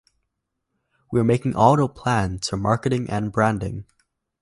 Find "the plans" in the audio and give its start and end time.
1.77-2.49